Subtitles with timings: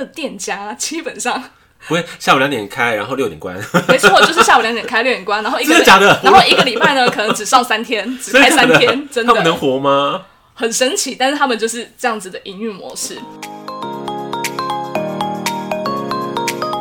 [0.00, 1.42] 的店家基本上
[1.86, 3.56] 不会下午两点开，然后六点关。
[3.86, 6.18] 没错， 就是下午两点开，六点关，然后一个真的假的？
[6.24, 9.32] 然后一个礼拜呢，可能只上三天， 只开三天，真的。
[9.32, 10.22] 他们能活吗？
[10.54, 13.16] 很神奇，但是他们就是这样子的营运模式。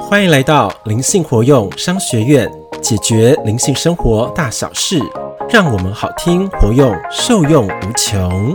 [0.09, 2.51] 欢迎来到灵性活用商学院，
[2.81, 4.99] 解决灵性生活大小事，
[5.49, 8.53] 让我们好听活用，受用无穷。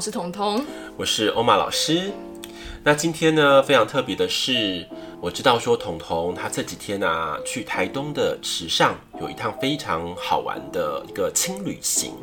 [0.00, 0.64] 我是彤彤，
[0.96, 2.10] 我是欧玛老师。
[2.82, 4.88] 那今天呢，非常特别的是，
[5.20, 12.14] 我知道说彤彤他这几天啊，去台东的池上有一趟非常好玩的一个轻旅行。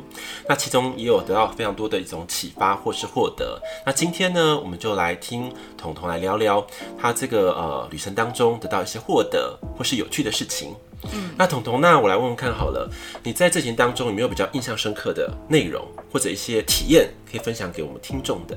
[0.48, 3.62] 那其中也有得到非常多的一种启发或是获得。
[3.86, 6.66] 那今天呢，我们就来听彤彤来聊聊
[7.00, 10.74] 他这个呃旅程当中得到一些获得或是有趣的事情。
[11.12, 12.88] 嗯，那彤彤，那我来问问看好了，
[13.22, 18.56] 你在这行当中有没有比较印象深刻的内容或者一些体验可以分享给我们听众的？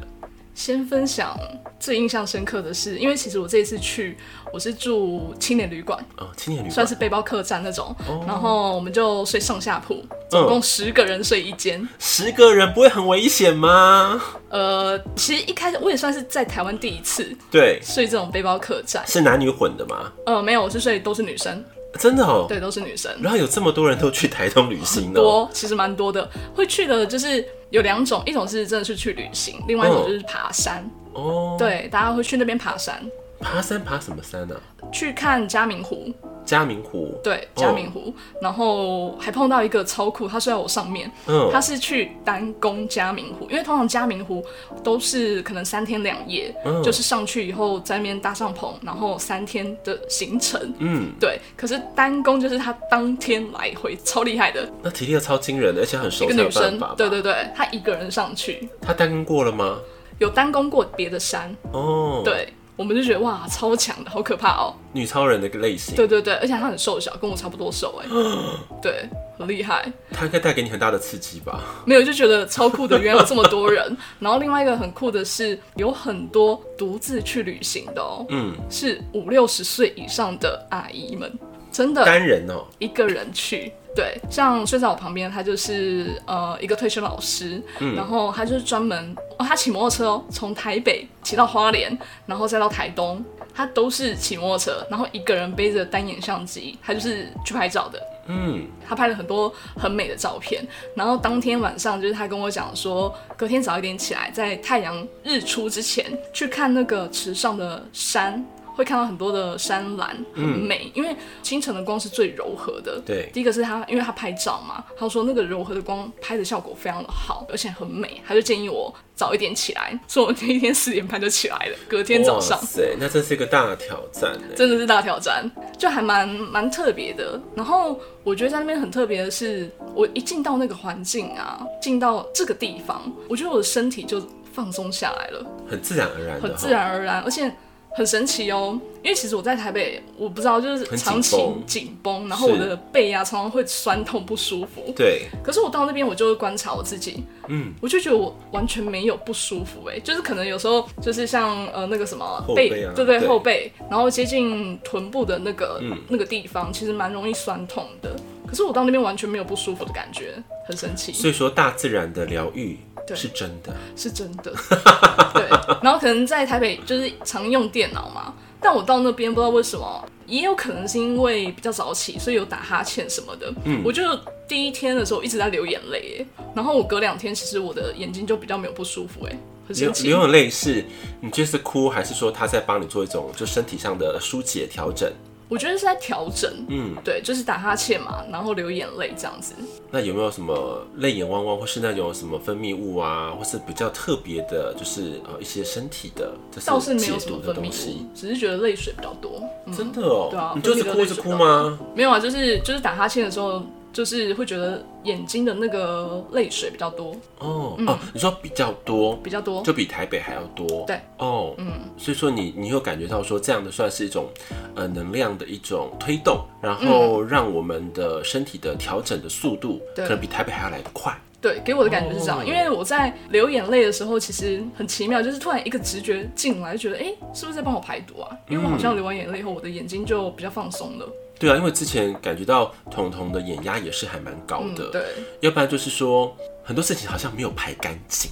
[0.53, 1.39] 先分享
[1.79, 4.17] 最印象深刻的是，因为其实我这一次去，
[4.51, 14.21] 我是住青年旅馆，哦，青年旅馆算是背包客栈那种，哦、然后我们就睡上下铺，总共十个人睡一间，十个人不会很危险吗？
[14.49, 20.11] 呃，其实一开始我也算是在台湾第一次，对，睡这种背包客栈，是男女混的吗？
[20.25, 21.63] 呃，没有，我是睡都是女生。
[21.99, 23.11] 真的哦，对，都是女生。
[23.21, 26.29] 然后有这么多人都去台东旅行的，多，其实蛮多的。
[26.55, 30.89] 会去的就是有两种，一种是真的是去旅行，另外一种就是爬山。
[31.13, 33.01] 哦，对，大家会去那边爬山。
[33.41, 34.55] 爬山爬什么山呢？
[34.91, 36.13] 去看嘉明湖。
[36.43, 38.11] 嘉明湖，对，嘉明湖，
[38.41, 44.43] 然后还碰到一个超酷，他睡在我上面，嗯，他是去单攻嘉明湖，因为通常嘉明湖
[44.83, 59.77] 都是可能三天两夜，嗯，就是上去以后在那边搭帐篷，然后三天的行程，嗯，对，可是单攻就是他当天来回，超厉害的，那体力超惊人的，而且很熟，一个女生，对对对，她一个人上去，她单攻过了吗？
[60.17, 62.51] 有单攻过别的山，哦，对。
[62.81, 64.73] 我们就觉得哇，超强的，好可怕哦！
[64.91, 68.07] 女超人的一个类型，对对对，而且她很瘦小，跟我差不多瘦哎，
[68.81, 69.85] 对，很厉害。
[70.11, 71.61] 她应该带给你很大的刺激吧？
[71.85, 73.95] 没有，就觉得超酷的，原来有这么多人。
[74.17, 81.31] 然后另外一个很酷的是，有很多独自去旅行的哦，嗯，是五六十岁以上的阿姨们，
[81.71, 83.71] 真的单人哦，一个人去。
[83.93, 93.21] 对，像睡在我旁边，他就是呃一个退休老师，嗯、然后他就是专门哦，他骑摩托车哦，从台北骑到花莲，然后再到台东，
[93.53, 98.01] 他都是骑摩托车，然后一个人背着单眼相机，他就是去拍照的。
[98.27, 100.65] 嗯，他拍了很多很美的照片，
[100.95, 108.41] 然后当天晚上就是他跟我讲说，隔天早一点起来，在太阳日出之前去看那个池上的山。
[108.75, 113.01] 会看到很多的山岚，很美，嗯、因为清晨的光是最柔和的。
[113.05, 122.57] 对，第一个是他，因为他拍照嘛，他说那个柔和的光拍的效果非常的好，而且很美，他就建议我早一点起来，所以我那一天四点半就起来了， 隔天早上。
[122.57, 127.39] 哇塞，那这是一个大挑战，真的是大挑战，就还蛮蛮特别的。
[127.55, 134.21] 然后我觉得在那边很特别的是，我一进到那个环境啊，进到这个地方，我觉得我的身体就
[134.53, 137.51] 放松下来了，很自然而然，很自然而然，而且。
[137.93, 144.93] 很神奇哦，因为其实我在台北，我不知道就是长期紧绷，然后我的背啊常常会酸痛不舒服。
[144.95, 145.23] 对。
[145.43, 158.15] 可是我到那边，我就会观察我自己，嗯，我就觉得我完全没有不舒服哎，就是可能有时候就是像呃那个什么背，背啊、对对，对后背，然后接近臀部的那个、嗯、那个地方，其实蛮容易酸痛的。
[158.47, 160.33] 可是我到那边完全没有不舒服的感觉，
[160.65, 161.13] 很神奇。
[161.13, 162.77] 所以说，大自然的疗愈。
[163.15, 164.53] 是真的，是真的，
[165.33, 165.47] 对。
[165.81, 173.53] 然后可能在台北就是常用电脑嘛，但我到那边不知道为什么，也有可能是因为比较早起，所以有打哈欠什么的。
[173.65, 174.03] 嗯，我就
[174.47, 176.25] 第一天的时候一直在流眼泪，
[176.55, 179.37] 然后我隔两天其实我的眼睛就比较没有不舒服，哎，
[179.67, 180.07] 很神奇。
[180.07, 180.85] 流眼泪是
[181.19, 185.11] 你就是哭，还是说他在帮你做一种就身体上的疏解调整？
[185.51, 189.53] 我觉得是在调整，嗯，对，就是打哈欠嘛，然后流眼泪这样子。
[189.91, 196.31] 那有没有什么泪眼汪汪，或是那种什么分泌物啊，或是比较特别的，就是呃一些身体的，
[196.65, 199.43] 倒是没有什么分泌物，只是觉得泪水比较多。
[199.65, 201.77] 嗯、真的哦，对啊，你就是哭一直哭吗？
[201.93, 203.61] 没有啊，就是就是打哈欠的时候。
[203.93, 207.15] 就是会觉得眼睛的那个泪水比较多。
[207.39, 210.85] 哦、嗯、哦，你说比较多，比较多，就比台北还要多。
[210.85, 210.99] 对。
[211.17, 214.27] 哦，嗯，所以说你你有感觉到说这样的算是一种
[214.75, 221.15] 呃能量的一种推动，然后让我们的身体的调整的速度可能比台北还要来得快。
[221.41, 228.29] 对，给我的感觉是这样，哦、因为我在流眼泪的时候，其实很奇妙，就是突然一个直觉进来，就觉得哎，是不是在帮我排毒啊？
[228.47, 231.09] 因为我好像流完眼泪以后，我的眼睛就比较放松了。
[231.41, 235.03] 对啊，因为之前感觉到彤彤的眼压也是还蛮高的，嗯，对，
[235.41, 238.29] 要不然就是说很多事情好像没有排干净，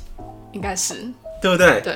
[0.54, 1.12] 应该是，
[1.42, 1.82] 对不对？
[1.82, 1.96] 对，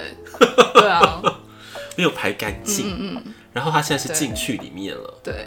[0.74, 1.22] 对啊，
[1.96, 5.34] 没有排干净，嗯嗯，然后他现在是进去里面了，对。
[5.34, 5.46] 对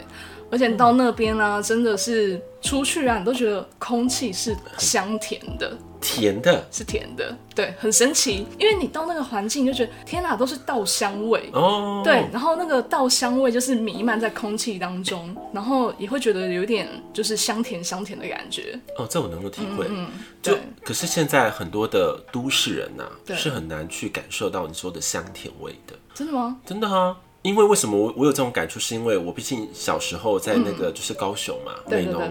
[0.49, 8.47] 而且到那边呢、啊，真的是出去啊，你都觉得空气是香甜的，甜的，是甜的，对，很神奇。
[8.57, 18.79] 因为你到那个环境，你就觉得天哪，都是稻香味哦，对，然后那个稻香味就是弥漫在空气当中，然后也会觉得有点就是香甜香甜的感觉。
[18.97, 19.85] 哦，这我能够体会。
[19.89, 20.07] 嗯，
[20.41, 25.93] 就可是现在很多的都市人呐、啊，是很难去感受到你说的香甜味的。
[26.13, 26.57] 真的吗？
[26.65, 27.17] 真的啊。
[27.47, 28.77] 因为为什么我我有这种感触？
[28.77, 32.21] 是因为我毕竟小时候在那个就是高雄嘛，内农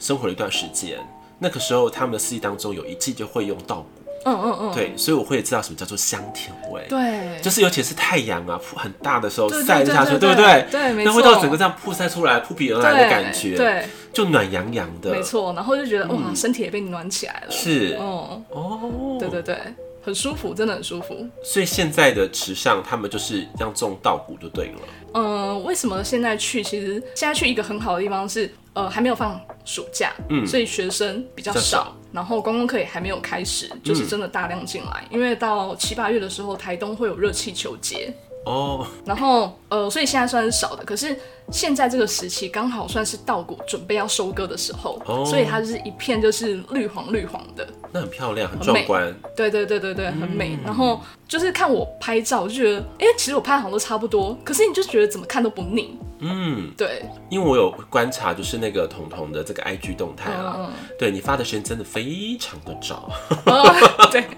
[0.00, 0.98] 生活了一段时间。
[1.38, 3.86] 那个时候他们的四季当中有一季就会用稻谷，
[4.24, 6.84] 嗯嗯嗯，对，所以我会知道什么叫做香甜味。
[6.88, 10.66] 对，就是尤其是太阳啊，很大的时候晒下去，对不对？
[10.72, 11.12] 对，没错。
[11.12, 15.52] 那味道整个这样曝晒出来，扑鼻而来的感觉，对，就暖洋洋的，没错。
[15.52, 17.50] 然后就觉得哇，身体也被暖起来了。
[17.50, 19.56] 是，哦哦，对对对。
[20.04, 21.26] 很舒服，真的很舒服。
[21.42, 24.80] 所以现在的池上，他们就是要种稻谷就对了。
[25.14, 26.62] 嗯、呃，为什么现在去？
[26.62, 35.04] 其实现在去一个很好的地方是，呃，还没有放暑假，嗯，所以学生比较少，少然后观光客也还没有开始，就是真的大量进来。
[35.10, 38.12] 嗯、因为到七八月的时候，台东会有热气球节。
[38.44, 41.18] 哦，然后呃，所以现在算是少的，可是
[41.50, 50.54] 现在这个时期刚好算是稻谷准备要收割的时候，哦，所以它就是一片就是绿黄绿黄的，那很漂亮，很壮观，对对对对对，很美。
[50.56, 55.98] 嗯、然后就是看我拍照，我就觉得，哎，其实我拍好像都差不多，可是你就觉得怎么看都不腻。
[56.20, 63.10] 嗯，对，因为我有观察，就是那个彤彤的这个 IG 动态啊，嗯、对你发的时间真的非常的早，
[63.46, 64.24] 哦、对。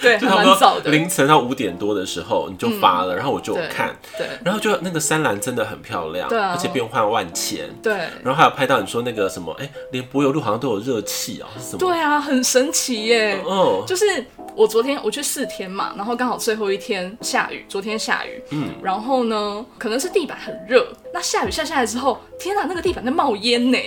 [0.00, 4.38] 对，就蛮早的，凌晨到五点多的时候你就发了，嗯、然后我就看，对，对。
[4.44, 7.92] 然后就那个山岚真的很漂亮，对、啊，而且变换万千，对，
[8.22, 11.78] 然后还有拍到你说那个什么，哎，连柏油路好像都有热气哦，是什么？
[11.78, 14.04] 对啊，很神奇耶，嗯，就是
[14.54, 20.86] 我昨天我去四天嘛，然后刚好最后一天下雨，昨天下雨，嗯，然后呢，可能是地板很热。
[21.14, 23.78] 那下雨下下来之后，天哪，那个地板在冒烟呢，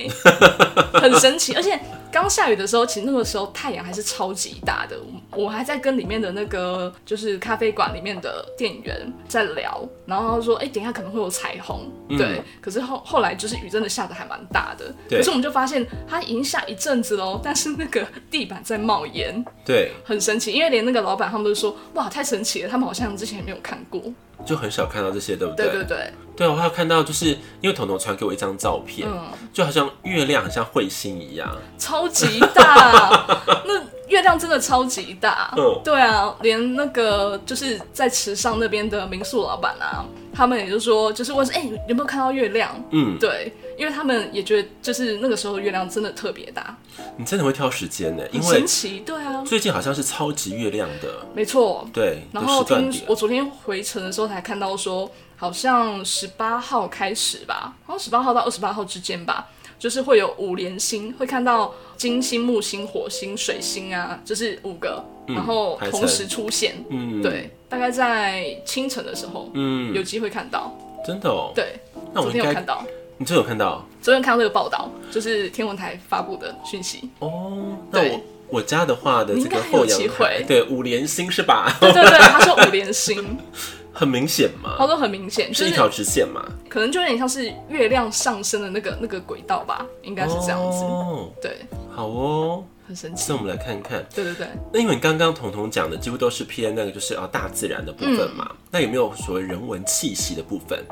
[0.93, 1.53] 很神奇。
[1.55, 1.79] 而且
[2.15, 4.97] 刚下雨的时候，其实那个时候太阳还是超级大的，
[5.35, 11.91] 我还在跟里面的那个就是咖啡馆里面的店员在聊，然后他说：“哎、欸，等一下可能会有彩虹。
[12.07, 20.53] 嗯”对，可是后后来就是雨真的下得还蛮大的，对可是我们就发现它已经下一阵子喽，但是那个地板在冒烟，对，很神奇。
[20.53, 24.01] 因为连那个老板他们都说：“哇，太神奇了，他们好像之前也没有看过。”
[24.45, 25.65] 就很少看到这些，对不对？
[25.65, 26.13] 对对对。
[26.35, 27.27] 对，我还有看到，就是
[27.61, 29.23] 因为彤彤传给我一张照片，嗯，
[29.53, 33.27] 就好像月亮很像彗星一样，超级大。
[33.65, 33.73] 那
[34.07, 35.53] 月亮真的超级大。
[35.57, 42.69] 嗯，对啊，连那个就是在池上那边的民宿老板啊，他们也就说，就是问说，哎、欸，有没有看到月亮？
[42.91, 43.53] 嗯，对。
[43.77, 46.73] 因为他们也觉得，就是那个时候的月亮真的特别大。
[47.17, 48.23] 你真的会挑时间呢？
[48.31, 49.43] 因为神奇，对啊。
[49.43, 51.85] 最近好像是超级月亮的，没错。
[51.91, 52.21] 对。
[52.31, 59.45] 然后听我昨天回程的时候才看到说，好像十八号开始吧，好像十八号到二十八号之间吧，
[59.77, 66.75] 就是会有五连星，会看到金星、木星、火星、水星啊，就是五个，然后同时出现。
[66.89, 67.21] 嗯。
[67.21, 70.75] 对，大概在清晨的时候，嗯，有机会看到。
[71.05, 71.51] 真的哦。
[71.55, 71.79] 对。
[72.13, 72.83] 那我昨天有看到。
[73.17, 73.85] 你真有看到？
[74.01, 77.09] 昨天看到这个报道，就是天文台发布的讯息。
[77.19, 81.77] 哦，那我我家的话的这个后阳台，对五连星是吧？
[81.79, 83.37] 对对对，他说 五连星，
[83.95, 84.75] 很明显嘛。
[84.77, 86.45] 他说很明显，是一条直线嘛？
[86.69, 90.83] 可能就有点像是月亮上升的那个那个轨道吧，应该是这样子。
[90.83, 93.25] 哦，对，好哦，很神奇。
[93.29, 94.47] 那我们来看看，对对对。
[94.73, 100.83] 那因为你刚刚彤彤讲的几乎都是偏那个就是啊大自然的部分嘛，那有没有所谓人文气息的部分？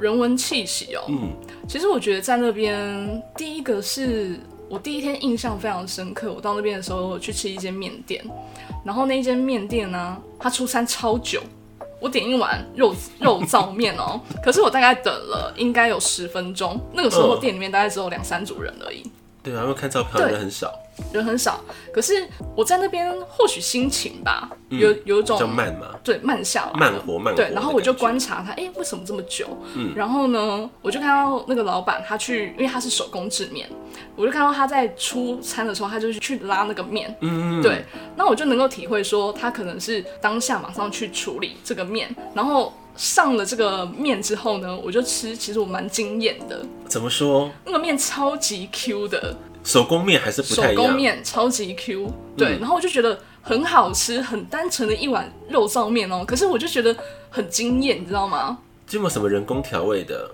[0.00, 1.30] 人文气息哦，嗯，
[1.68, 6.32] 其实我觉得在那边，第一个是我第一天印象非常深刻。
[6.32, 8.24] 我到那边的时候，我去吃一间面店，
[8.82, 11.42] 然后那间面店呢，它出餐超久，
[12.06, 19.02] 我点一碗肉 肉燥面哦，可是我大概等了应该有十分钟，那个时候店里面大概只有两三组人而已。
[19.46, 20.72] 对啊，因为看照片人很少。
[21.12, 21.60] 人很少，
[21.92, 22.26] 可是
[22.56, 27.36] 我在那边或许心情吧，有有一种叫慢嘛，对，慢下来，慢活慢活。
[27.36, 29.46] 对，然后我就观察他，哎、欸，为什么这么久？
[29.74, 33.68] 嗯，然后呢，我就看到那个老板他去，因为他是手工制面，
[34.16, 37.84] 我就看到他在出餐的时候，他就是去拉那个面，嗯嗯，对，
[38.16, 46.64] 那我就能够体会说，他可能是当下马上去处理这个面，然后上了这个面之后呢，我就吃，其实我蛮惊艳的。
[46.86, 47.50] 怎么说？
[47.64, 49.36] 那个面超级 Q 的。
[49.62, 56.96] 手工面还是不太一样，手工面超级 Q，对，嗯、然后我就觉得很好吃，很单纯的一碗肉燥面哦，可是我就觉得
[57.30, 58.58] 很惊艳，你知道吗？
[58.86, 60.30] 就没有什么人工调味的，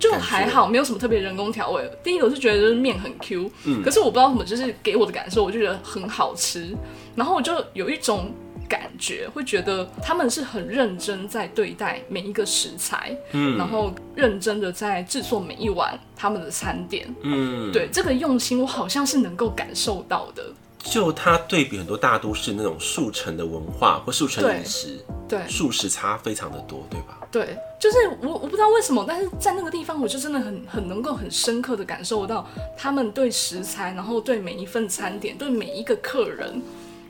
[0.00, 1.88] 就还好，没有什么特别人工调味。
[2.02, 6.76] 第一个我是觉得就是面很 Q，嗯，可是我不知道什么，就是给我的感受，我就觉得很好吃。
[7.14, 8.34] 然后我就有一种
[8.72, 20.42] 感觉，会觉得他们是很认真在对待每一个食材，嗯，然后认真的在制作每一碗他们的餐点，嗯，对，这个用心，我好像是能够感受到的。
[20.84, 24.98] 就它对比很多大都市那种速成的文化或速成饮食，
[25.28, 27.20] 对，速食差非常的多，对吧？
[27.30, 32.44] 对，就是我我不知道为什么，但是在那个地方，我就真的很很能够很深刻的感受到
[32.76, 36.60] 他们对食材，然后对每一份餐点，对每一个客人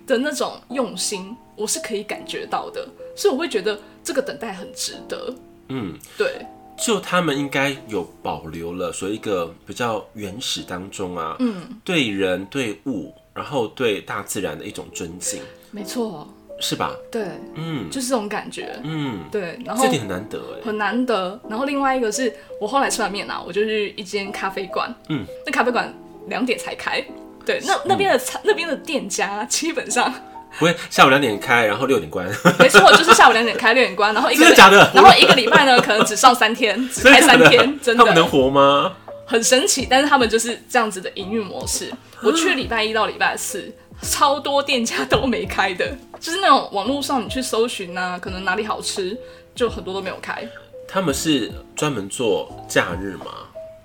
[0.06, 5.34] 的那种用心，我是可以感觉到的，所以我会觉得这个等待很值得。
[5.68, 6.46] 嗯，对。
[6.84, 13.14] 就他们应该有保留了，所以一个比较原始当中啊，嗯，对人对物。
[13.34, 15.40] 然后对大自然的一种尊敬，
[15.70, 16.28] 没错，
[16.60, 16.94] 是吧？
[17.10, 19.58] 对，嗯，就是这种感觉，嗯，对。
[19.64, 21.40] 然后这点很难得哎，很难得。
[21.48, 22.30] 然后另外一个是
[22.60, 25.90] 我后来吃完面啊，我就去一间咖啡馆，嗯，那咖啡馆
[26.26, 27.02] 两点才开，
[27.44, 30.12] 对，那那边的餐那边的店家基本上
[30.58, 32.26] 不会下午两点开，然后六点关，
[32.58, 34.90] 没错，就是下午两点开，六点关，然后一个假的？
[34.94, 38.92] 然后一个礼拜呢，可能只上三天，只开三天，真的，他们能活吗？
[39.26, 41.90] 很神奇，但是他们就是这样子的营运模式。
[42.22, 43.72] 我去礼拜一到礼拜四，
[44.02, 49.16] 超多店家都没开的，就是那种网络上你去搜寻啊，可能哪里好吃，
[49.54, 50.46] 就很多都没有开。
[50.86, 53.26] 他们是专门做假日吗？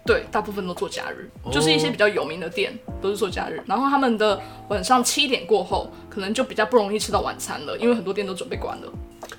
[0.08, 3.62] 对，大部分都做假日，就是一些比较有名的店都是做假日。
[3.68, 8.88] 然后他们的晚上七点过后，可能就比较不容易吃到晚餐了，因为很多店都准备关了。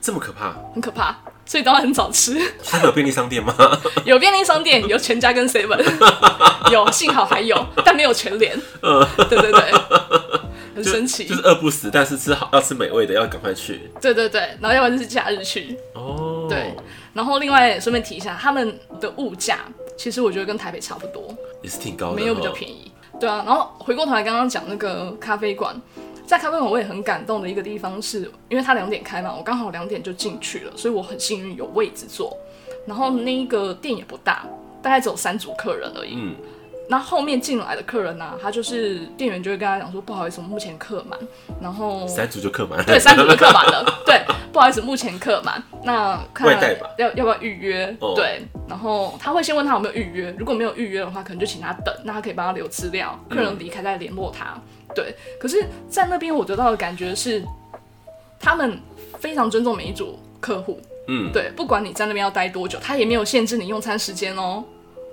[0.00, 0.54] 这么可怕？
[0.74, 1.16] 很可怕。
[1.46, 2.38] 所以当然很早吃。
[2.62, 3.54] 他有便利商店吗？
[4.04, 5.82] 有便利商店，有全家跟 seven，
[6.70, 8.54] 有，幸好还有，但没有全联。
[8.82, 9.72] 嗯，对对对，
[10.74, 11.24] 很神奇。
[11.24, 13.90] 就，就是饿不死，但是吃好要吃美味的，要赶快去。
[13.98, 15.74] 对对对，然后要不然就是假日去。
[15.94, 16.46] 哦。
[16.50, 16.74] 对，
[17.14, 19.60] 然后另外顺便提一下，他们的物价
[19.98, 22.90] 其实我觉得跟台北差不多，也是挺高的，没有比较便宜。
[23.18, 25.74] 对啊，然后回过头来刚刚讲那个咖啡馆。
[26.24, 32.36] 在咖啡馆我也很感动的一个地方是，因为它两点开嘛，我刚好两点就进去了，所以我很幸运有位置坐。
[32.86, 34.46] 然后那个店也不大，
[34.80, 36.12] 大概只有三组客人而已。
[36.14, 36.36] 嗯。
[36.88, 41.18] 那后面进来的客人呢、啊，他就是店员就会跟他讲说，不好意思，我们目前客满。
[41.60, 42.84] 然后三组就客满。
[42.84, 43.84] 对，三组就客满了。
[44.06, 45.62] 对，不好意思，目前客满。
[45.84, 46.48] 那看
[46.96, 47.94] 要要不要预约？
[48.00, 48.42] 哦、对。
[48.66, 54.54] 然后他会先问他有没有预约，如果没有预约的话，可能就请他等，那他可以帮他留资料，客人离开再联络他。
[54.54, 54.62] 嗯
[54.94, 57.44] 对，可是，在那边我得到的感觉是，
[58.40, 58.80] 他们
[59.20, 60.80] 非常尊重每一组客户。
[61.08, 64.64] 嗯，对，不管你在那边要待多久，他也没有限制你用餐时间哦。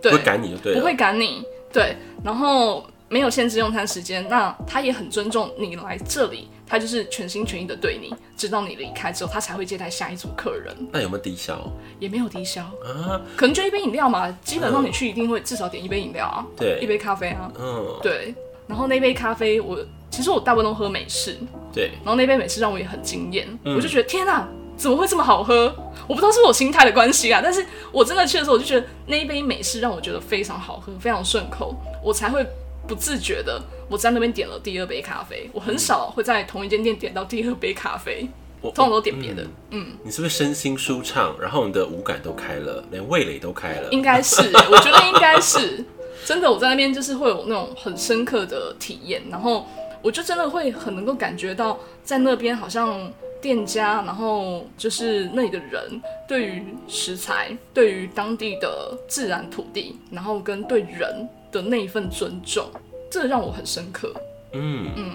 [0.02, 1.44] 对，不会赶你，对，不会赶你。
[1.76, 10.74] 对，然后没有限制用餐时间，那他也很尊重你来这里，他就是全心全意的对你，直到你离开之后，他才会接待下一组客人。
[10.94, 11.60] 那有没有低消？
[12.00, 14.32] 也没有低消啊，可能就一杯饮料嘛。
[14.42, 18.34] 基本上你去一定会至少点一杯饮料啊，对，一杯咖啡啊，嗯，对。
[18.68, 19.78] 然后那杯咖啡我，
[20.10, 21.38] 其实我大部分都喝美式，
[21.74, 21.92] 对。
[22.04, 25.74] 然后那杯美式让我也很惊艳，嗯、我就觉得天哪，怎么会这么好喝？
[26.08, 32.46] 我不知道是我心态的关系啊，但是我真的去的时候，我就觉得那一杯美式让我觉得非常好喝，非常顺口，我才会
[32.88, 35.50] 不自觉的我在那边点了第二杯咖啡。
[35.54, 38.28] 我很少会在同一间店点到第二杯咖啡，
[38.62, 39.44] 我通常都点别的。
[39.72, 43.90] 嗯，你是不是身心舒畅，然后你的五感都开了，连味蕾都开了？
[43.90, 45.84] 应该是，我觉得应该是。
[46.26, 49.68] 真的，我在那边就是会有那种很深刻的体验，然后
[50.02, 53.12] 我就真的会很能够感觉到，在那边好像
[53.46, 62.66] 店家，然后就是那里的人对于食材、对于当地的自然土地，然后跟对人的那一份尊重，
[63.08, 64.12] 这让我很深刻。
[64.54, 65.12] 嗯嗯，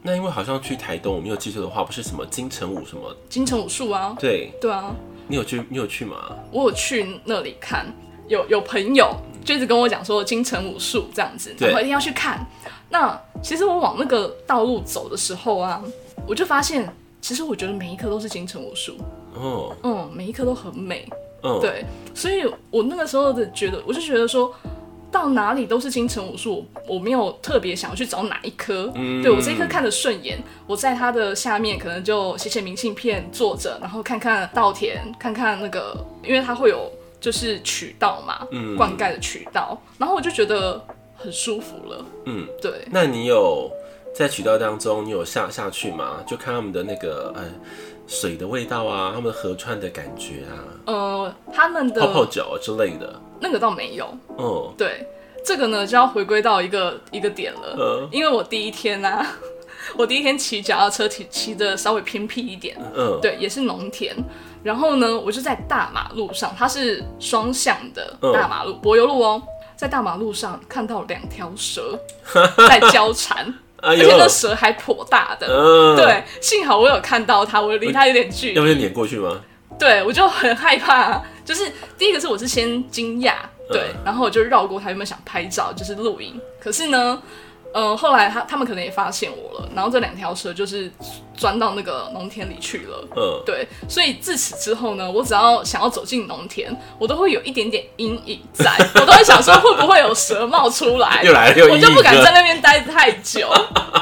[0.00, 4.14] 那因为好像去台东，我没有记错的话，不是什么金城武什么金城武术啊？
[4.20, 4.94] 对对啊，
[5.26, 5.60] 你有去？
[5.68, 6.36] 你有去吗？
[6.52, 7.92] 我有去那里看，
[8.28, 9.12] 有有朋友。
[9.44, 12.46] 就一直跟我讲说金城武术这样子，然后一定要去看。
[12.90, 15.82] 那其实我往那个道路走的时候啊，
[16.28, 16.88] 我就发现，
[17.22, 18.96] 其实我觉得每一棵都是金城武树。
[19.34, 21.08] 哦，嗯，每一棵都很美。
[21.42, 21.82] 嗯，对，
[22.14, 24.54] 所以我那个时候的觉得，我就觉得说
[25.10, 28.92] 到哪里都是金城武树，我没有特别想要去找哪一棵。
[28.96, 36.90] 嗯，对，我这一棵看得顺眼，我在它的下面可能就写写明信片，坐着，然后看看稻田，看看那个，因为它会有。
[37.22, 40.84] 就是渠道嘛，嗯，灌溉的渠道，然后我就觉得
[41.16, 42.04] 很舒服了。
[42.26, 42.84] 嗯，对。
[42.90, 43.70] 那你有
[44.14, 46.22] 在渠道当中，你有下下去吗？
[46.26, 47.44] 就看他们的那个呃
[48.06, 50.52] 水的味道啊，他们的河川的感觉啊。
[50.86, 54.06] 呃，他们的泡泡脚之类的，那个倒没有。
[54.38, 55.06] 嗯，对，
[55.44, 57.76] 这个呢就要回归到一个一个点了。
[57.78, 59.26] 嗯，因为我第一天啊，
[59.96, 62.76] 我第一天骑脚踏车骑骑的稍微偏僻一点。
[62.94, 64.14] 嗯，对，也是农田。
[64.62, 69.42] 然后呢，我就在大马路上，它是双向的大马路，柏油路哦，
[69.74, 71.98] 在大马路上看到两条蛇
[72.68, 73.52] 在交缠。
[73.82, 78.54] 而且那蛇还颇大的，嗯、对，幸好我有看到它，我离它有点距离。
[78.54, 79.40] 要不就撵过去吗？
[79.78, 81.20] 对，我就很害怕。
[81.44, 83.34] 就是第一个是我是先惊讶，
[83.68, 86.40] 对，嗯、然后我就绕过它，有没有想拍照，就是录影。
[86.58, 87.20] 可是呢。
[87.74, 90.90] 嗯，后来他他们可能也发现我了，然后这两条蛇就是
[91.34, 93.08] 钻到那个农田里去了。
[93.16, 103.50] 嗯，对，所以自此之后呢，我只要想要走进农田，我都会有一点点阴影在，我都会想说会不会有蛇冒出来， 又来了，又我就不敢在那边待太久。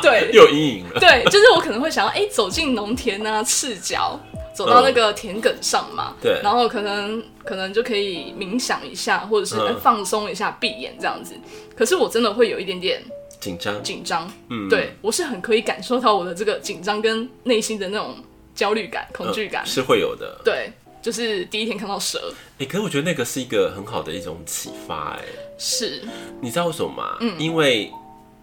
[0.02, 0.98] 对， 又有阴影了。
[0.98, 4.18] 对，就是我可能会想要，哎，走进农田啊，赤脚
[4.52, 11.34] 走到那个田埂上嘛，对，然后可能可能就可以冥想一下，或者是放松一下，闭眼这样子。
[11.76, 13.00] 可是我真的会有一点点。
[13.40, 18.16] 紧张，紧张，嗯，对我是很可以感受到我的这个紧张跟内心的那种
[18.54, 20.40] 焦虑感、恐惧感、嗯、是会有的。
[20.44, 20.70] 对，
[21.00, 25.25] 就是第一天看到蛇，哎、欸，可是我觉得那个是一个很好的一种启发，哎，
[25.59, 26.02] 是，
[26.40, 27.16] 你知道为什么吗？
[27.20, 27.90] 嗯，因为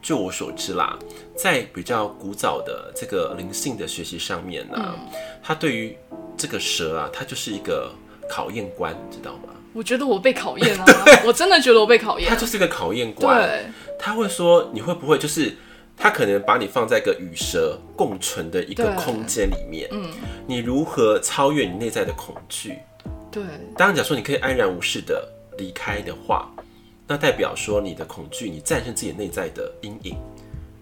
[0.01, 0.97] 就我所知啦，
[1.35, 5.95] 在比较古早的这个灵性的学习上面呢、啊，嗯、它对于
[6.35, 7.91] 这个蛇啊，它就是一个
[8.27, 9.53] 考验官，你知道吗？
[9.77, 10.85] 我觉得我被考验啊，
[11.23, 13.65] 我真的觉得我被考验，他就是一个考验官，对。
[13.99, 15.55] 他会说：“你会不会就是
[15.95, 19.87] 他可能把你放在一个与蛇共存的一个空间里面？
[19.91, 20.09] 嗯，
[20.47, 22.73] 你如何超越你内在的恐惧？
[23.31, 23.43] 对，
[23.77, 25.23] 当然，假说你可以安然无事的
[25.59, 26.51] 离开的话，
[27.05, 30.17] 那代表说你的恐惧，你战胜自己内在的阴影。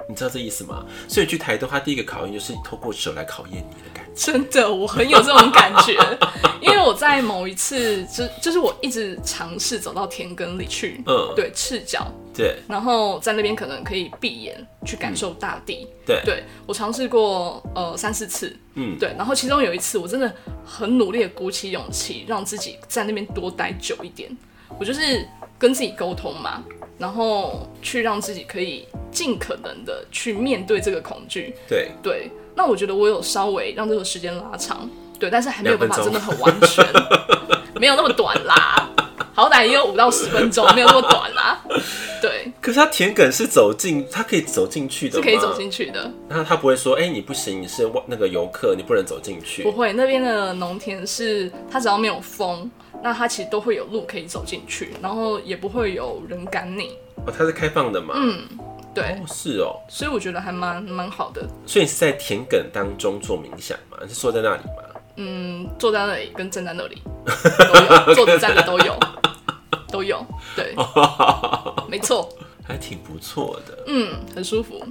[0.07, 0.85] 你知道这意思吗？
[1.07, 4.11] 所以去台东，他第一个考验就是透过手来考验你的感觉。
[4.15, 5.93] 真的，我很有这种感觉，
[6.61, 15.87] 因为我在某一次，就就是我一直尝试走到田埂里去，嗯，对，赤脚。”对，然后在那边可能可以闭眼去感受大地。
[15.89, 20.29] 嗯、对，对我尝试过呃三四次，嗯，对，然后其中有一次我真的
[20.65, 24.29] 很努力的鼓起勇气，让自己在那边多待久一点。
[24.77, 25.25] 我就是
[25.65, 26.63] 跟自己沟通嘛，
[26.99, 31.55] 然后去让自己可以尽可能的去面对这个恐惧。
[31.67, 31.89] 对。
[32.03, 36.85] 对，那我觉得我有稍微让这个时间拉长，对，但是还没有办法真的很完全，
[37.81, 38.87] 没有那么短啦。
[39.33, 41.61] 好歹也有五到十分钟，没有那么短啦。
[42.21, 46.09] 对，可是他田埂是走进，他可以走进去的，是可以走进去的。
[46.27, 49.63] 那他不会说，哎、欸，你不行，你是那个游客，你不能走进去。
[49.63, 52.69] 不会，那边的农田是，它只要没有风，
[53.03, 56.97] 那它其实都会有路可以走进去，然后也不会有人赶你。
[57.25, 58.13] 哦，它是开放的嘛？
[58.17, 58.47] 嗯，
[58.93, 59.75] 对，哦，是哦。
[59.87, 61.47] 所以我觉得还蛮蛮好的。
[61.65, 63.97] 所以你是在田埂当中做冥想吗？
[64.01, 64.83] 你是坐在那里吗？
[65.17, 67.01] 嗯，坐在那里跟站在那里。
[67.25, 68.97] 都有， 坐着站着都有。
[69.91, 70.25] 都有，
[70.57, 70.75] 对，
[71.87, 72.27] 没错，
[72.67, 74.85] 还挺不错的，嗯，很舒服，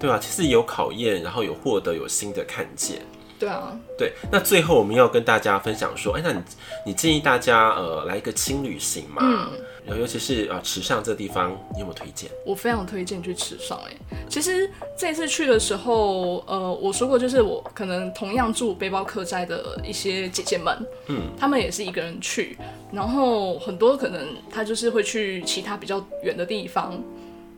[0.00, 3.02] 对啊，其实有考验，然后有获得，有新的看见，
[3.42, 6.42] 对啊，对，那最后我们要跟大家分享说，哎、欸，那你
[6.86, 9.20] 你建议大家呃来一个轻旅行嘛？
[9.20, 9.50] 嗯
[9.84, 12.30] 然后，尤其是啊，池上这地方，你有没有推荐？
[12.46, 13.76] 我非常推荐去池上。
[13.84, 22.56] 哎，其实这次去的时候，呃，我说过，就是我可能同样住背包客栈的一些姐姐们，嗯，她们也是一个人去，
[22.92, 27.02] 然后很多可能她就是会去其他比较远的地方。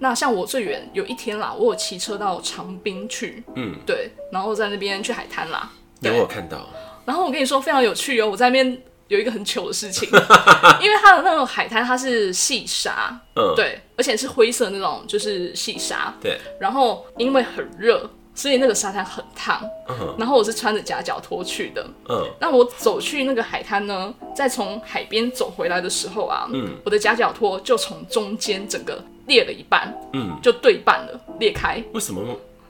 [0.05, 6.69] 那像我最远有一天啦，我有骑车到长滨去，嗯，对，然后在那边去海滩啦，有我有看到。
[7.07, 8.83] 然后我跟你说非常有趣哦，我在那边。
[9.09, 10.09] 有一个很糗的事情，
[10.81, 16.40] 因为它的那种海滩它是细沙，嗯，对，而且是灰色那种，就是细沙，对。
[16.59, 20.14] 然后因为很热，所以那个沙滩很烫，嗯。
[20.18, 22.25] 然后我是穿着夹脚拖去的，嗯。
[22.40, 31.83] 那我走去那个海滩呢，再从海边走回来的时候啊，嗯，我的夹脚拖就从中间整个裂了一半，嗯，就对半了，裂开。
[31.92, 32.20] 为什么？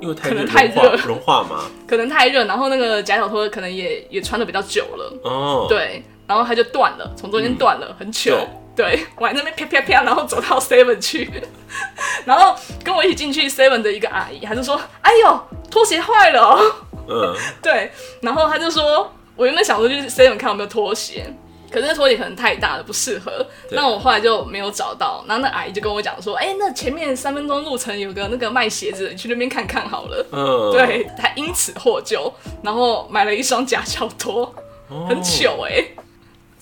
[0.01, 1.65] 因为太可能太热，融化吗？
[1.87, 6.03] 可能太热，然后那个夹脚拖可能也也穿的比较久了，哦，对。
[6.27, 8.33] 然后它就断了，从中间断了，嗯、很糗。
[8.77, 11.31] 对，对我在那边啪啪啪，然后走到 Seven 去，
[12.25, 16.75] 然后跟我一起进去 Seven 的一个阿姨，她就说：“哎呦，拖鞋坏了哦。”
[17.09, 17.91] 嗯， 对。
[18.23, 21.27] 然后她就说：“我原本想说就是 Seven 看有没有拖鞋，
[21.71, 23.31] 可是那拖鞋可能太大了，不适合。
[23.69, 25.25] 对”那我后来就没有找到。
[25.29, 32.33] 然后那阿姨就跟我讲说：“哎，那前面三分钟路程有个那个卖鞋子的，你去那边看看好了。”嗯，对，她因此获救，
[32.63, 34.53] 然后买了一双假脚拖，
[34.89, 35.97] 哦、很糗哎、欸。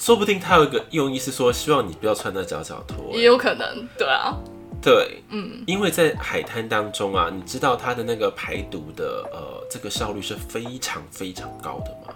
[0.02, 4.36] 说不定他有一个用意是说，希望你不要穿那脚脚拖，也有可能，对啊，
[4.82, 12.12] 对，嗯，因为在海滩当中啊，你知道它的那个排毒的呃这个效率是非常非常高的吗？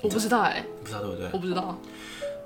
[0.00, 1.28] 我不知道哎、欸，不知道对不对？
[1.32, 1.76] 我不知道，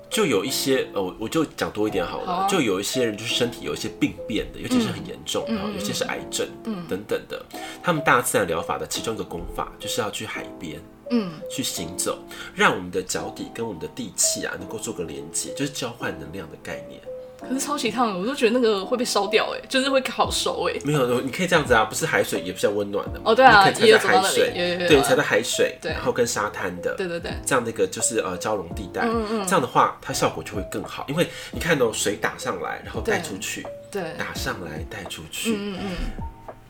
[0.09, 7.39] 就有一些呃，我就讲多一点好了，好啊、就有一些人就是身体有一些病变的，尤其是很严重，然后、嗯、有些是癌症，嗯，等等的，
[7.83, 10.81] 他们大自然疗法的其中一个功法就是要去海边。
[11.11, 12.17] 嗯，去行走，
[12.55, 16.99] 让我们的脚底跟我们的地气啊，能够做个连接，就是交换能量的概念。
[17.41, 20.77] 可是超级烫，我都觉得那个会被烧掉，哎，就是会烤熟，哎。
[20.83, 24.53] 没有，你可以这样子啊，不是海水也比较温暖的哦，对啊，你可以踩在海水，
[24.89, 35.95] 对，踩在海水，对，然后跟沙滩的，对对对，这样的一个就是呃交融地带，嗯嗯，这样的话它效果就会更好，因为你看到水打上来，然后带出去，对，打上来带出去，嗯嗯，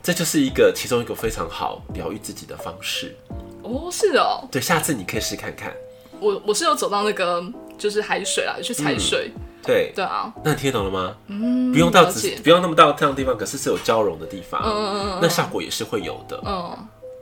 [0.04, 3.16] 这就是一个其中一个非常好疗愈自己的方式。
[3.64, 5.72] 哦，是哦，对，下次你可以试看看。
[6.20, 7.44] 我我是有走到那个
[7.78, 9.32] 就是海水啊，去踩水。
[9.62, 11.14] 对对啊，那你听懂了吗？
[11.28, 16.42] 嗯，不用到只不用那么到这样的地方，可是是有交融的地方，嗯嗯嗯，那效果也是会有的。
[16.46, 16.78] 嗯，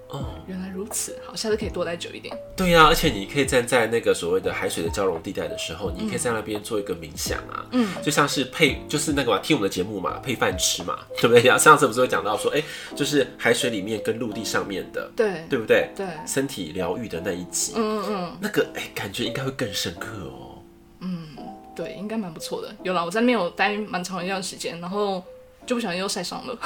[0.10, 2.38] 哦，原来如此，好，下次可以多待久一点。
[2.56, 11.58] 对呀，而且你可以站在那个所谓的海水的交融地带的时候，你可以在那边做一个冥想啊，嗯，就像是配就是那个嘛，听我们的节目嘛，配饭吃嘛， 对不对？
[11.58, 12.64] 上次不是会讲到说，哎，
[12.96, 15.90] 就是海水里面跟陆地上面的，对，对不对？
[15.96, 20.62] 对，身体疗愈的那一集，嗯嗯，那个哎，感觉应该会更深刻哦，
[21.02, 21.28] 嗯。
[21.76, 22.74] 对，应该蛮不错的。
[22.82, 25.24] 有了，我在那边有待蛮长一段时间，然后
[25.64, 26.58] 就不小心又晒伤了。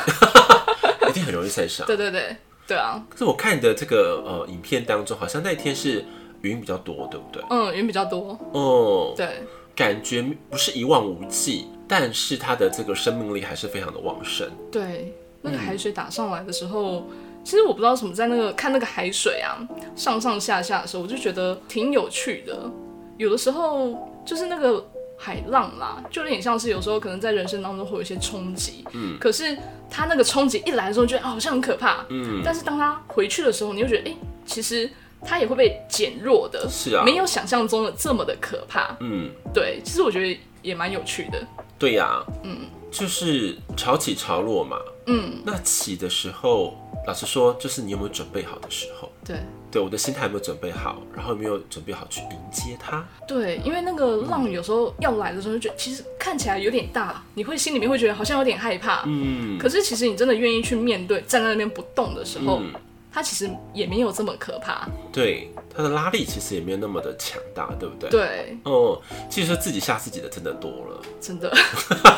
[1.09, 1.85] 一定很容易晒伤。
[1.85, 2.33] 对对对，
[2.71, 3.05] 对啊。
[3.09, 6.05] 可是我看的这个呃影片当中，好像那天是
[6.41, 7.43] 云比较多，对不对？
[7.49, 8.39] 嗯，云比较多。
[8.53, 9.43] 哦，对，
[9.75, 14.49] 感觉不是一望无际，但是它的这个生命力还是非常的旺盛。
[14.71, 17.07] 对，那个海水打上来的时候，嗯、
[17.43, 19.59] 其实我不知道什么，在那个看那个海水啊
[19.97, 22.71] 上上下下的时候，我就觉得挺有趣的。
[23.17, 24.85] 有的时候就是那个。
[25.23, 29.55] 海浪啦，就有点像是有时候可能在人生当中会有一些冲击，嗯，可是
[29.87, 34.89] 他那个冲击一来的时候，觉得好像很可怕，嗯，但是当他回去的时候，你又觉得，哎、欸，其实
[35.23, 41.39] 他也会被减弱的，是啊，没有想象中的这么的可怕，嗯，对，其实我觉得也蛮有趣的，
[41.77, 49.37] 对呀、啊，嗯，就是潮起潮落嘛，嗯，那起的时候，老实说，就是你有没有准备好的时候，对。
[49.71, 53.03] 对，我的心态有没有准备好，然后有没有准备好去迎接它？
[53.25, 59.03] 对，因为那个浪有时候要来的时候，就觉得其实看起来有点大，你会心里面会觉得好像有点害怕。
[59.05, 59.57] 嗯。
[59.57, 62.73] 可是其实你真的愿意去面对，站在那边不动的时候，嗯、
[63.13, 64.85] 它其实也没有这么可怕。
[65.13, 68.09] 对，它的拉力其实也没有那么的强大，对不对？
[68.09, 68.57] 对。
[68.63, 71.01] 哦，其实自己吓自己的真的多了。
[71.21, 71.49] 真的。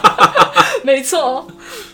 [0.84, 1.48] 没错。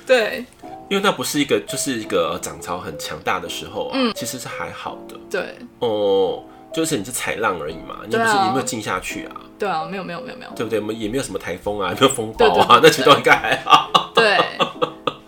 [0.07, 0.45] 对。
[0.89, 5.15] 因为那不是一个，就是一个涨潮很强大的时候啊，嗯，其实是还好的。
[5.29, 9.35] 对，哦，就是你是踩浪而已嘛，你不是有没有进下去啊？
[9.59, 10.79] 对啊，没有没有没有没有，对不对？
[10.79, 14.11] 我们也没有什么台风啊，没有风暴啊，那其实都应该还好。
[14.15, 14.37] 对，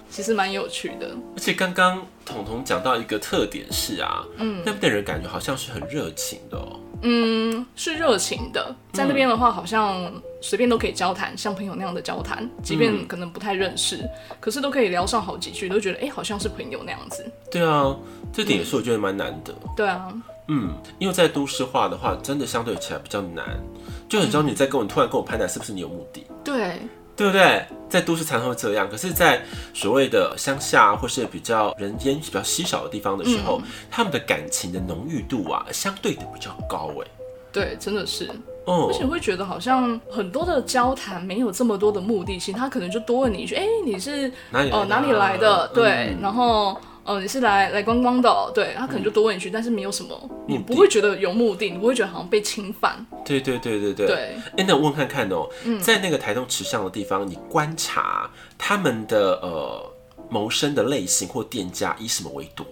[0.09, 1.07] 其实蛮有趣的。
[1.35, 6.79] 而且刚刚彤彤讲到一个特点是啊，嗯，那边的人感觉好像是很热情的哦。
[7.03, 10.11] 嗯，是热情的，在那边的话，好像
[10.41, 14.07] 随便都可以交谈，像朋友那样的交谈，即便可能不太认识，
[14.39, 17.25] 可是都可以聊上好几句，都觉得哎、欸，好像是朋友那样子。
[17.49, 17.95] 对啊，
[18.31, 19.53] 这点也是我觉得蛮难得。
[19.75, 20.13] 对啊，
[20.47, 23.59] 嗯，因为在都市化的话，真的相对起来比较难，
[24.07, 26.25] 就很像你在跟我、嗯、突然跟我攀谈，是不是你有目的？
[26.43, 26.79] 对。
[27.21, 27.63] 对不对？
[27.87, 29.39] 在都市常常会这样，可是，在
[29.75, 37.07] 所谓的乡下或是比较人烟比较稀少的地方的时候，嗯、他们的感情的浓郁度啊，相对的比较高哎。
[37.51, 38.27] 对，真的是。
[38.65, 38.87] 哦。
[38.89, 46.75] 而且会觉得好像很多的交谈没有这么多的目的性，他可能就多问你一句：“哎，你是哪里哦、呃、哪里来的？”对，嗯、然后。
[47.03, 53.05] 哦，你是来来观光的、哦，对，他可能就多问一句，嗯、但是没有什么，你不会觉得有目的，你不会觉得好像被侵犯。
[53.25, 54.05] 对对对对对。
[54.07, 59.91] 对，哎、欸，那我问看看哦，嗯、在那个台东池上的地方，你观察他们的呃
[60.29, 62.65] 谋生的类型或店家以什么为多？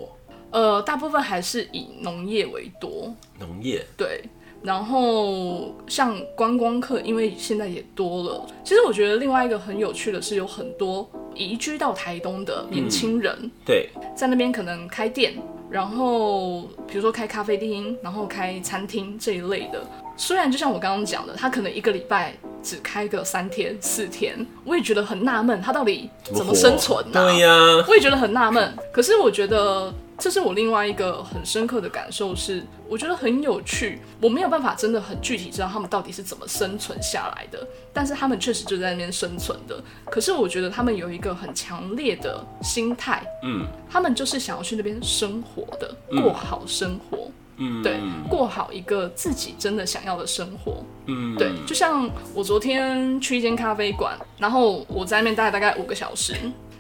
[0.52, 3.14] 呃，大部分还是以农业为多。
[3.40, 3.86] 农业。
[3.98, 4.24] 对。
[4.62, 8.46] 然后像观光客，因为现在也多了。
[8.64, 15.34] 其实我觉得另外一个很有趣的是，有很多移居到台东的年轻人，嗯、对，在那边可能开店，
[15.70, 19.82] 然后比如说开咖啡厅，然后开餐厅这一类的。
[20.18, 27.32] 虽然就像我刚刚讲的，他可能一个礼拜只开个三天四天，我也觉得很纳闷，他到底怎么生存呢、啊？
[27.32, 28.74] 对呀、啊，我也觉得很纳闷。
[28.92, 29.94] 可是我觉得。
[30.20, 34.00] 这是我另外一个很深刻的感受是，是我觉得很有趣。
[34.22, 39.82] 我没有办法真的很具体知道他们到底是怎么生存下来的，但是他们确实就在那边生存的。
[40.12, 47.98] 可是我觉得他们有一个很强烈的心态，嗯，他们就是想要去那边生活的，过好生活，嗯，对，
[48.30, 51.52] 过好一个自己真的想要的生活，嗯，对。
[51.66, 56.36] 就像我昨天去一间咖啡馆，然后我在那边待了大概五个小时。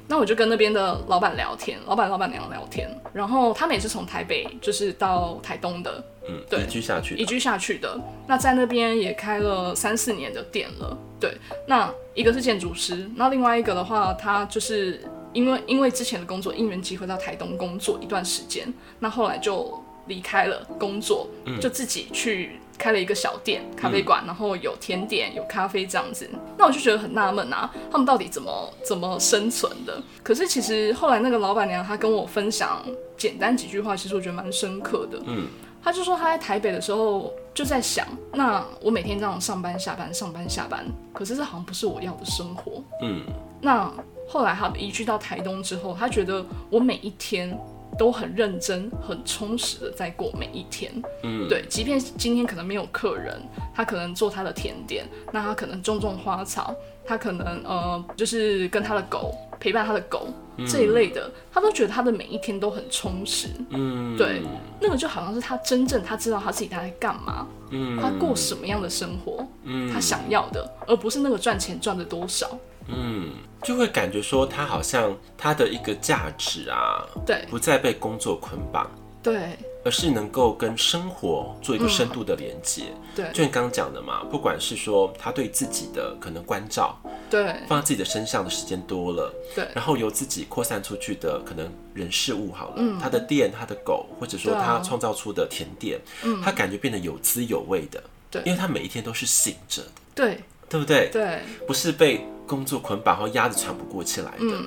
[0.09, 7.95] 那我就跟那边的老板聊天，老板老板娘聊天，然后他们也是从台北就是到台东的，嗯，对，移居下去，移居下去的。
[8.27, 11.37] 那在那边也开了三四年的店了，对。
[11.67, 14.99] 那一个是建筑师，那另外一个的话，他就是
[15.31, 26.27] 因为因为之前的工作因缘机会到台东工作一段时间，那后来就离开了工作，嗯、就自己去开了一个小店咖啡馆，嗯、然后有甜点有咖啡这样子。
[26.57, 30.01] 那我就觉得很纳闷啊，他们到底怎么怎么生存的？
[30.23, 32.83] 可是其实后来那个老板娘她跟我分享
[33.17, 35.21] 简单几句话，其实我觉得蛮深刻的。
[35.25, 35.45] 嗯，
[35.83, 42.81] 她就说她在台北的时候就在想，那我每天这样上班下班上班下班，可是这好像不是我要的生活。
[43.03, 43.21] 嗯，
[43.61, 43.91] 那。
[44.31, 47.59] 后来她移居到台东之后，她觉得我每一天
[47.99, 50.89] 都很认真、很充实的在过每一天。
[51.23, 53.37] 嗯，对，即便今天可能没有客人，
[53.75, 56.73] 他可能做他的甜点，那他可能种种花草，
[57.05, 63.49] 他可能呃，就是跟他的狗陪伴他的狗、嗯、这一类的，他都觉得他的每一天都很充实。
[63.71, 64.41] 嗯，对，
[64.79, 72.57] 那个就好像是他真正他知道他自己他在干嘛，嗯，他过什么样的生活，嗯，他想要的，而不是那个赚钱赚的多少。
[72.91, 73.31] 嗯，
[73.63, 78.89] 就会感觉说他好像他的一个价值啊，对，不再被工作捆绑，
[79.21, 86.97] 对，而是能够跟生活做一个深度的连接，嗯，对，就你刚刚讲的嘛，不管是说他对自己的可能关照，
[87.29, 99.81] 对，放在自己的身上的时间多了，对，然后由自己扩散出去的可能人事物好了，嗯，他的店、他的狗，或者说他创造出的甜点，嗯，他感觉变得有滋有味的，对，因为他每一天都是醒着。
[99.83, 100.39] 的，对。
[100.71, 101.09] 对不对？
[101.11, 104.37] 对，不是被工作捆绑，然后压得喘不过气来的。
[104.39, 104.65] 嗯，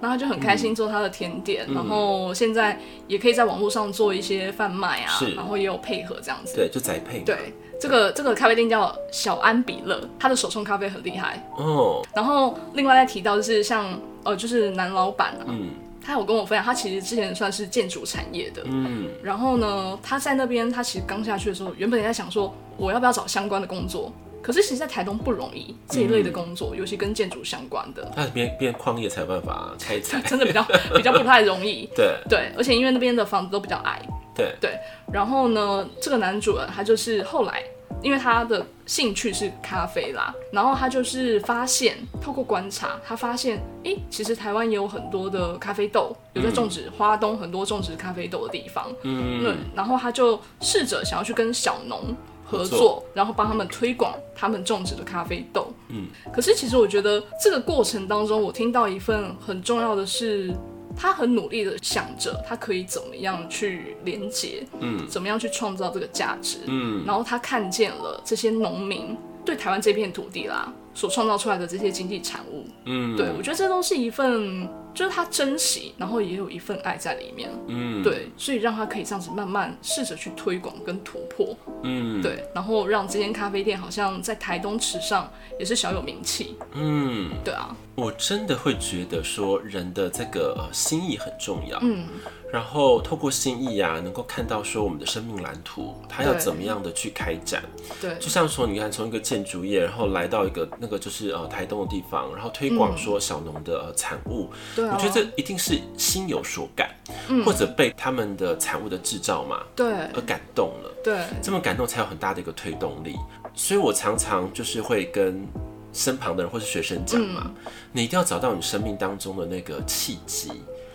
[0.00, 6.54] 然后他就很开心做他的甜点，嗯、然后现在也可以在网络上做一些贩卖啊，然后也有配合这样子。
[6.54, 7.20] 对，就宅配。
[7.20, 12.04] 对，这个这个咖啡店叫小安比乐，他的手冲咖啡很厉害哦。
[12.14, 15.70] 然后另外再提到就是像呃，就是男老板啊，嗯，
[16.04, 24.12] 他有跟我分享，他其实之前算是建筑产业的，嗯，然后呢，他在那边他其实刚下去的时候，原本也在想说我要不要找相关的工作。
[24.42, 30.62] 可是其实，在台东不容易这一类的工作，嗯、尤其跟建筑相关的，那边边矿业才有办法开采， 真的比较
[30.96, 31.88] 比较不太容易。
[31.94, 34.02] 对对，而且因为那边的房子都比较矮。
[34.34, 34.78] 对对，
[35.12, 37.62] 然后呢，这个男主人他就是后来，
[38.02, 48.90] 因为他的兴趣是咖啡啦，然后他就是发现，透过观察，他发现，哎，其实台湾也有很多的咖啡豆，有在种植，嗯、花东很多种植咖啡豆的地方。
[49.02, 52.16] 嗯嗯，然后他就试着想要去跟小农。
[52.52, 55.72] 合作，然后帮他们推广他们种植的咖啡豆。
[55.88, 60.54] 嗯，可是其实我觉得这个过程当中，我听到一份很重要的是，
[60.94, 74.68] 他很努力的想着他可以怎么样去连接，嗯，怎么样去创造这个价值，嗯，然后他看见了这些农民对台湾这片土地啦所创造出来的这些经济产物，嗯，对，我觉得这都是一份。
[74.94, 92.06] 就是他珍惜，然后也有一份爱在里面，嗯，对，所以让他可以这样子慢慢试着去推广跟突破，嗯，对，然后让这间咖啡店好像在台东池上也是小有名气，嗯，对啊，我真的会觉得说人的这个呃心意很重要，嗯。
[92.52, 97.62] 然后透过心意啊，能够看到说我们的生命蓝图，它要怎么样的去开展？
[97.98, 106.90] 对，就像说你看，从一个建筑业，然后来到一个那个就是呃台东的地方，然后推广说小农的、呃、产物，对、嗯，我觉得这一定是心有所感，
[107.28, 113.16] 嗯、或者被他们的产物的制造嘛，对，而感动了，对，这么感动才有很大的一个推动力。
[113.54, 115.46] 所以我常常就是会跟
[115.92, 120.50] 身旁的人或是学生讲嘛，嗯、你一定要找到你生命当中的那个契机。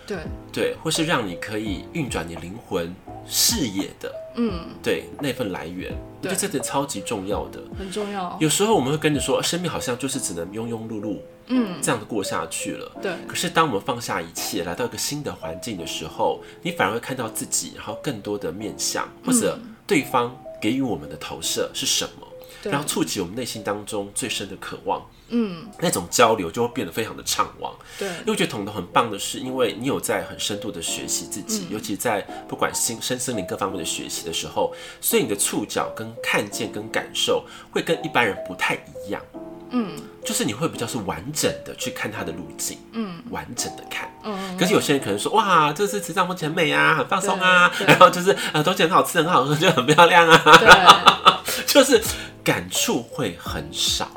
[0.07, 0.17] 对。
[0.51, 2.93] 对，或是让你可以运转你灵魂
[3.27, 5.89] 视野的，嗯，对那份来源，
[6.21, 8.37] 对我觉得这点超级重要的，很重要。
[8.39, 12.91] 有时候我们会跟你说，生命好像就是只能庸庸碌碌，嗯，这样子过下去了。
[13.01, 13.11] 对。
[13.27, 22.27] 可是当我们放下一切，来到一个新的环境的时候，你反而会看到自己，然后更多的面向，或者对方给予我们的投射是什么，
[22.63, 25.03] 然后触及我们内心当中最深的渴望。
[25.29, 27.73] 嗯，那种交流就会变得非常的畅旺。
[27.99, 39.21] 对，因为我觉得彤彤很棒的是，因为你有在很深度的学习自己，嗯、尤其在不管心身心灵各方面的学习的时候，所以你的触角跟看见跟感受会跟一般人不太一样。
[39.69, 44.09] 嗯，就是你会比较是完整的去看它的路径，嗯，完整的看。
[44.23, 50.41] 嗯，可是有些人可能说，哇，这次池上风景很美啊，很放松啊，然后就是呃东西很好吃，很好喝，就很漂亮啊。
[50.57, 52.01] 对，就是
[52.45, 54.09] 感触会很少。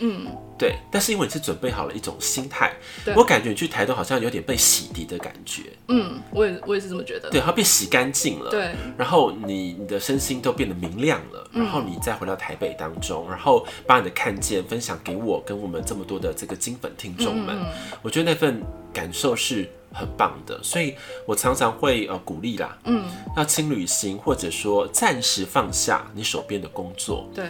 [0.00, 0.26] 嗯。
[0.58, 2.72] 对，但是因为你是准备好了一种心态，
[3.14, 5.64] 我感觉你去台东好像有点被洗涤的感觉。
[5.88, 7.28] 嗯，我也我也是这么觉得。
[7.28, 8.50] 对，它被洗干净了。
[8.50, 17.66] 对，然后你你的身心都变得明亮了，嗯、然后你再回到台北当中，然后把你的看见分享给我跟我们这么多的这个金粉听众们，嗯、
[18.00, 18.62] 我觉得那份
[18.94, 20.94] 感受是很棒的，所以
[21.26, 23.04] 我常常会呃鼓励啦，嗯，
[23.36, 27.28] 要轻旅行，或者说暂时放下你手边的工作。
[27.34, 27.44] 对。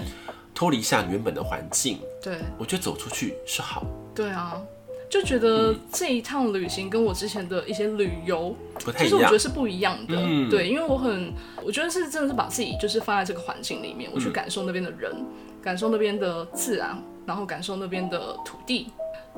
[0.54, 3.86] 脱离一下你原本的环境，对，我觉得走出去是好。
[4.12, 4.60] 对啊，
[5.08, 10.16] 就觉得这一趟旅行跟我之前的一些旅游，不太一样，其实我觉得是不一样的。
[10.18, 11.32] 嗯、对，因为我很，
[11.64, 15.26] 我觉得是真的是把自己就是放在这个环境里面，我去感受那边的人，嗯、
[15.62, 18.88] 感受那边的自然，然后感受那边的土地，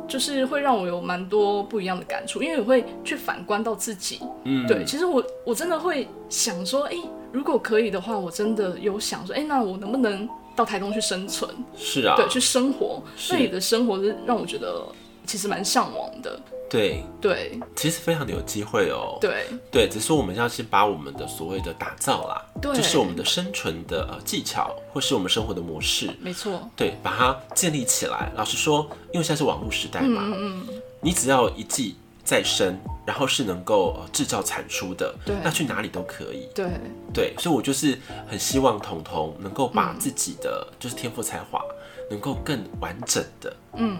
[0.08, 2.42] 就是会让我有蛮多不一样的感触。
[2.42, 6.94] 因为我会去反观到自己，嗯，对，其实我我真的会想说，哎，
[7.32, 10.26] 如果可以的话，我真的有想说，哎，那我能不能
[10.58, 11.48] 到台东去生存？
[11.78, 14.84] 是啊，对，去生活，是那里的生活是让我觉得。
[15.28, 16.40] 其实蛮向往的，
[16.70, 28.32] 对对，其实非常的有机会哦，对对，只是说我们要先把我们的所谓的打造啦，对，就是我们的生存的呃技巧，或是我们生活的模式，没错，对，把它建立起来。
[28.36, 30.66] 老实说，因为现在是网络时代嘛，嗯
[31.02, 31.94] 你只要一技
[32.28, 36.66] 在身，然后是能够制造产出的，对，那去哪里都可以，对
[37.14, 41.62] 对，所以我就是很希望彤彤能够把自己的、嗯、就是天赋才华，
[42.10, 43.96] 能够更完整的，嗯。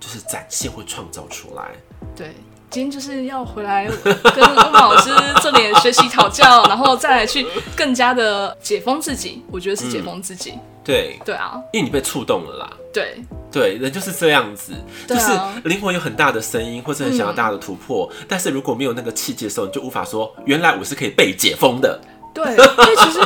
[0.00, 1.70] 就是展现或创造出来。
[2.14, 2.34] 对，
[2.68, 5.10] 今天就是要回来跟 老师
[5.40, 9.42] 这里学习讨教，然后再来去更加的解封自己。
[9.50, 10.50] 我觉得是解封自己。
[10.50, 12.76] 嗯、对对啊，因为你被触动了啦。
[12.94, 13.16] 对
[13.52, 22.00] 对，人就是这样子，啊、就是灵魂有很大的声音，或者很想要大的突破，嗯、但是如果没有那个契机的时候，你就无法说原来我是可以被解封的。
[22.32, 23.20] 对，因为其实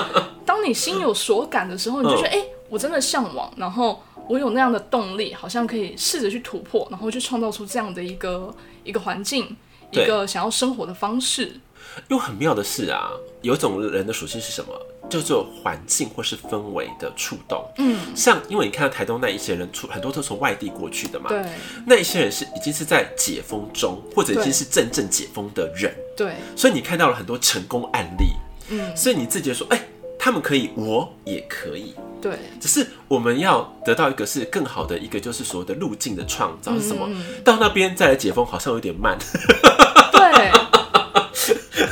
[0.44, 4.02] 当你心有所感的时候，你就觉得哎、嗯欸，我真的向往，然后。
[4.28, 8.54] 我有那样的动力，好像可以试着去突破，然后去创造出这样的一个
[8.85, 9.57] 一个环境，
[9.90, 11.59] 一个想要生活的方式。
[12.09, 14.70] 又很妙的是啊，有一种人的属性是什么？
[15.09, 17.64] 叫做环境或是氛围的触动。
[17.79, 21.29] 嗯，像因为你看到台东那一些人，出很多都从外地过去的嘛。
[21.29, 21.44] 对。
[21.87, 25.94] 那一些人是已经是在解封中，或者已经是真正解封的人。
[26.16, 26.33] 对。
[26.57, 28.27] 所以你看到了很多成功案例。
[28.71, 28.97] 嗯。
[28.97, 31.94] 所以你自己就说，哎、欸，他们可以，我也可以。
[32.21, 37.07] 对，只是我们要得到一个是更好的一个，就是所谓的路径的创造是什么？
[37.09, 39.16] 嗯、到那边再来解封，好像有点慢。
[40.11, 40.51] 对，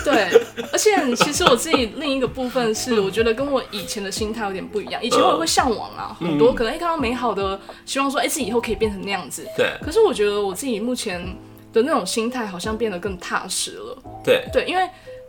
[0.05, 0.46] 对，
[0.77, 5.03] 而且其实我自己另一个部分是，我觉得跟我以前的心态有点不一样。
[5.03, 9.43] 以前我也会向往啊，嗯、很多可能一看到美好的，希望说，哎、欸，自己以后可以变成那样子。
[9.57, 9.73] 对。
[9.81, 11.19] 可是我觉得我自己目前
[11.73, 13.99] 的那种心态，好像变得更踏实了。
[14.23, 14.87] 对，对，因为。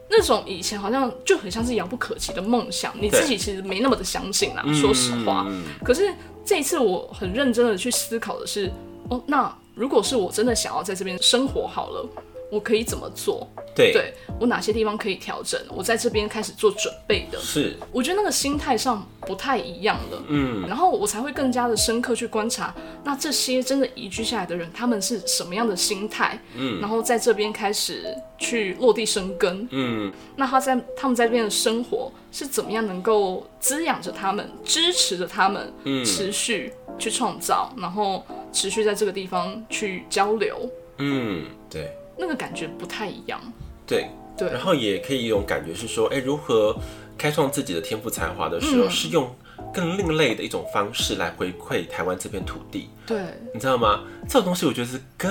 [0.10, 4.64] 那种以前好像就很像是遥不可及的梦想，你自己其实没那么的相信啦。
[4.74, 6.14] 说实话，嗯、可是
[6.46, 8.72] 这一次我很认真的去思考的是，
[9.10, 12.10] 哦，那如果是我真的想要在这边生活好了。
[12.50, 13.48] 我可以怎么做？
[13.76, 15.60] 对，对我哪些地方可以调整？
[15.70, 17.38] 我在这边开始做准备的。
[17.40, 20.24] 是，我觉得那个心态上不太一样了。
[20.28, 26.40] 嗯，然后我才会更加的深刻去观察，那这些真的移居下来的人，他们是什么样的心态？
[26.56, 29.68] 嗯，然后在这边开始去落地生根。
[29.72, 40.68] 嗯，那他在他们在这边的生活是怎么样能够滋养着他们，支持着他们，嗯，持续去创造，然后持续在这个地方去交流。
[40.98, 41.92] 嗯，对。
[42.18, 43.42] 那个感觉不太一样，
[43.86, 46.76] 对对，然后也可以一种感觉是说，哎，如何
[47.18, 49.34] 开创自己的天赋才华的时候，嗯、是用
[49.74, 52.90] 更另类的一种方式来回馈台湾这片土地。
[53.06, 53.22] 对，
[53.54, 54.04] 你知道吗？
[54.28, 55.30] 这种东西我觉得是更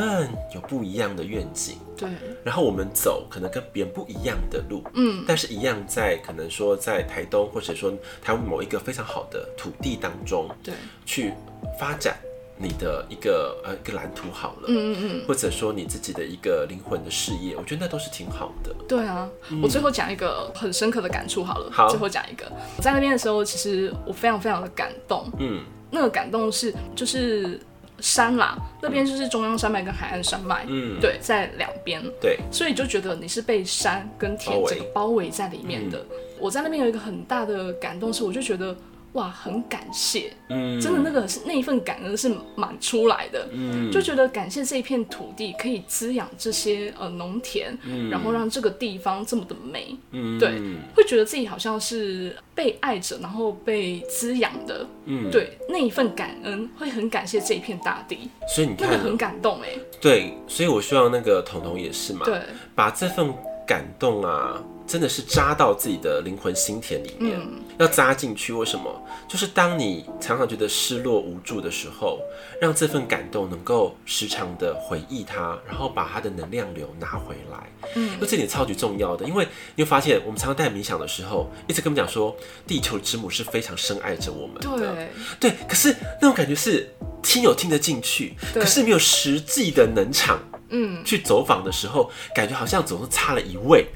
[0.55, 1.77] 有不一样的愿景。
[1.96, 2.09] 对，
[2.44, 7.90] 然后我们走可能跟别人不一样的路，嗯，但是一样在可能说在台东或者说
[8.22, 11.33] 台湾某一个非常好的土地当中，对，去
[11.79, 12.16] 发展。
[12.59, 18.75] 你的一个呃一个蓝图好了，嗯嗯嗯，或者说你自己的一个灵魂的事业，我觉得那都是挺好的。
[18.88, 27.61] 对啊，嗯、我最后讲一个很深刻的感触好了，好，最后讲一个，我在那边的时候，其实我非常非常的感动，嗯，那个感动是就是
[28.01, 35.99] 山啦，那边就是中央山脉跟海岸山脉，嗯，对，在两边，对，所以就觉得你是被山跟田这个包围在里面的。
[35.99, 38.75] 嗯、我在那边有一个很大的感动是，我就觉得。
[39.16, 50.61] 哇，很感谢，嗯，真的那个是那一份感恩是满出来的，嗯，就觉得感谢这一片土地可以滋养这些呃农田，嗯，然后让这个地方这么的美，嗯，对，
[50.94, 62.38] 会觉得自己好像是被爱着，然后被滋养的，嗯，对，那一份感恩会很感谢这一片大地，所以你看，那个很感动哎，对，所以我希望那个彤彤也是嘛，对，
[62.74, 63.33] 把这份
[63.66, 64.62] 感动啊。
[64.87, 68.53] 真的是扎到自己的灵魂心田里面，嗯、要扎进去。
[68.53, 69.03] 为什么？
[69.27, 72.21] 就是当你常常觉得失落无助的时候，
[72.60, 77.67] 让这份感动能够时常的回忆它，然后把它的能量流拿回来。
[77.96, 79.27] 嗯，因为这点超级重要的。
[79.27, 82.37] 因为你会发现，我们常常带冥想的时候，一直跟我们讲说，
[82.67, 85.10] 地球之母是非常深爱着我们的。
[85.40, 85.56] 对，对。
[85.69, 90.38] 可是那种感觉是听有听得进去，可是没有实际的能场。
[90.69, 93.87] 嗯，去走访的时候，感觉好像总是差了一位。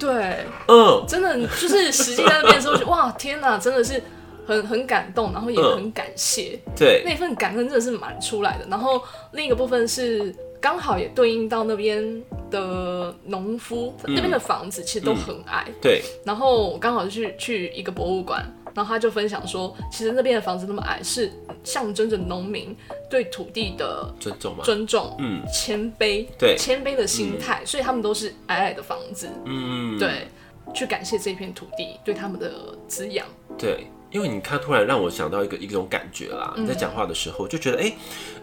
[0.00, 4.02] 对，嗯，真的就是实际在那边的时候就，哇，天哪，真的是
[4.46, 8.66] 很很感动，然后也很感谢，嗯、对，那份感恩真的是蛮出来的。
[8.70, 12.02] 然后另一个部分是，刚好也对应到那边
[12.50, 15.66] 的农夫，嗯、那边的房子其实都很矮。
[15.68, 16.02] 嗯、对。
[16.24, 18.42] 然后刚好就去去一个博物馆，
[18.74, 21.30] 然后他就分享说，其实那边的房子那么矮，是
[21.64, 22.76] 象征着农民
[23.08, 24.64] 对土地的尊重吗？
[24.64, 30.28] 尊重，嗯，谦卑，对，谦卑的心态，嗯、所以他们都是矮矮的房子，嗯，对，
[30.74, 32.52] 去感谢这片土地对他们的
[32.88, 33.26] 滋养，
[33.58, 33.86] 对。
[34.12, 36.52] 因为你看，突然让我想到一个一种感觉啦。
[36.56, 37.96] 你在讲话的时候就觉得，哎、欸，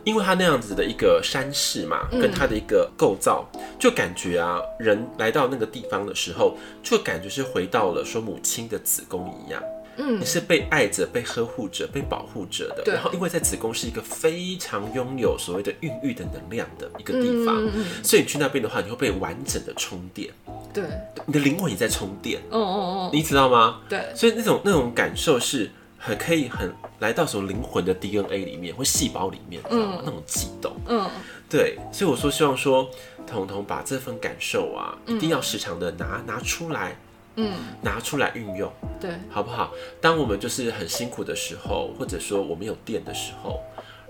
[0.05, 3.45] 因为他那样子的一个山势嘛，跟他的一个构造，
[3.78, 9.61] 就感觉啊，人来到那个地方的时候，就感觉是回到了说母亲的子宫一样。
[9.97, 12.93] 嗯，你是被爱着、被呵护着、被保护着的。
[12.93, 17.55] 然后，因为在子宫是一个非常拥有所谓的孕育的能量的一个地方，
[18.03, 20.31] 所以你去那边的话，你会被完整的充电。
[20.73, 20.83] 对，
[21.25, 22.39] 你的灵魂也在充电。
[22.49, 22.77] 哦哦
[23.07, 23.81] 哦，你知道吗？
[23.89, 30.01] 对，所以那种那种感受是很可以很来到什么灵魂的 DNA 里面或细胞里面，知道吗？
[30.05, 30.75] 那种悸动。
[30.87, 31.09] 嗯，
[31.49, 32.87] 对，所以我说希望说，
[33.25, 36.95] 彤彤把这份感受啊，一定要时常的拿拿出来。
[37.38, 39.71] 嗯，拿出来运用，对，好不好？
[40.01, 43.59] 当我们就是很辛苦的时候，或者说我们有电的时候，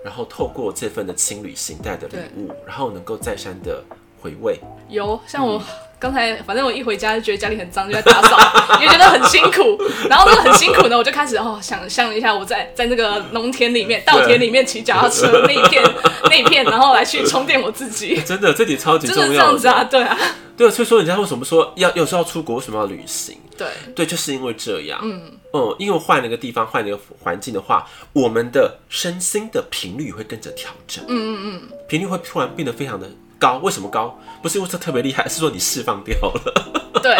[0.02, 3.84] 然后透过这份的轻旅行带的礼物，然后能够再三的
[4.20, 4.58] 回味。
[4.88, 5.62] 有，像我
[5.98, 8.38] 刚才，嗯、反正我一回家就觉得家里很脏，就在打扫，
[8.80, 9.76] 也觉得很辛苦。
[10.08, 15.84] 然后那个很辛苦呢，我就开始哦，想象一下我在在那个农田里面、稻田里面骑脚踏车那一片
[16.30, 18.18] 那一片，然后来去充电我自己。
[18.24, 19.22] 真的，这里超级重要。
[19.22, 20.16] 真的这样子啊，对啊。
[20.58, 23.38] 对，所以说人家为什么说要有时候要出国，为什么要旅行？
[23.56, 24.98] 对，对，就是因为这样。
[25.04, 31.04] 嗯嗯，因为换了一个地方，换了一个环境的话，我们的身心的频率会跟着调整。
[31.06, 33.58] 嗯嗯嗯，频率会突然变得非常的高。
[33.58, 34.18] 为什么高？
[34.42, 37.00] 不是因为这特别厉害，是说你释放掉了。
[37.00, 37.16] 对。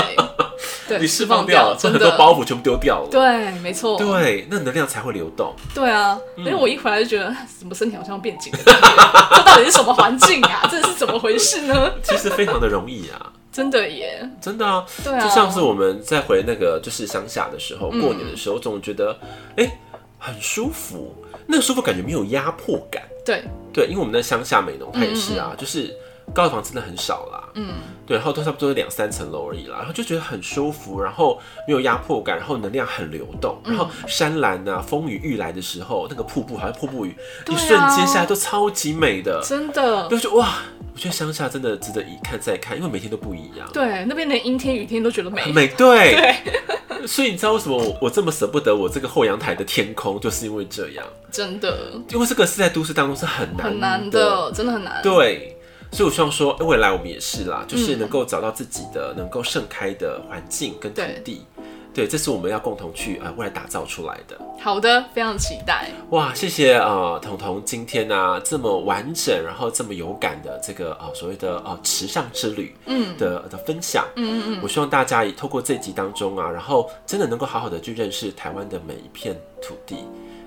[0.99, 3.09] 你释放掉了，把很多包袱全部丢掉了。
[3.11, 3.99] 对，没错。
[3.99, 5.55] 对，那能量才会流动。
[5.75, 8.59] 对啊，因为我一回来就觉得，怎么身体好像变紧了？
[8.65, 10.67] 这到底是什么环境啊？
[10.71, 11.93] 这是怎么回事呢？
[12.03, 14.87] 其实非常的容易啊， 真的耶，真的啊。
[15.05, 19.19] 对啊，就像是我们在回那个就是乡下的时候，过年的时候，总觉得
[19.57, 19.79] 哎
[20.19, 21.15] 很舒服，
[21.47, 23.03] 那个舒服感觉没有压迫感。
[23.25, 25.95] 对对，因为我们在乡下美农，它也是啊，就是。
[26.35, 27.75] 高的房真的很少啦，嗯，
[28.07, 37.17] 对，然后都差不多两三层楼而已啦，然后就觉得很舒服，然后没有压迫感，然后能量很流动，然后山岚啊，风雨欲来的时候，那个瀑布好像瀑布雨，
[37.49, 40.59] 一瞬间下来都超级美的，真的，就觉得哇，
[40.95, 55.55] 我觉得乡下真的值得一看再看，因为每天都不一样，对，那边连阴天雨天都觉得美，很美，对，对， 所以你知道为什么我我这么舍不得我这个后阳台的天空，就是因为这样，真的，因为这个是在都市当中是很难很难的，真的很难，对。
[55.93, 61.47] 所以我希望说，未来我们也是啦，就是能够找到自己的能够盛开的环境跟土地，
[61.95, 64.39] 对，这是我们要共同去呃未来打造出来的。
[64.61, 65.91] 好的，非常期待。
[66.11, 73.17] 哇，谢谢啊、呃，彤彤今天呢、啊、这么完整，然后这么有感的这个啊、呃、所谓的啊时尚之旅嗯。
[73.17, 80.05] 的的分享，嗯嗯嗯，我希望大家也透过这集当中啊，然后真的能够好好的去认识台湾的每一片土地，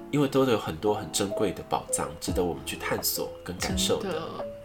[0.10, 4.10] 因为都有很多很珍贵的宝藏，值得我们去探索跟感受的。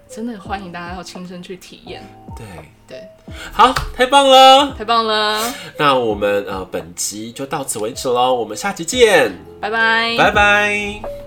[0.09, 2.03] 真的欢迎大家要亲身去体验。
[2.37, 2.47] 对
[2.87, 3.09] 对，
[3.53, 5.53] 好，太棒了，太棒了。
[5.79, 11.26] 那我们呃本集就到此为止喽，我们下集见，拜拜，拜拜。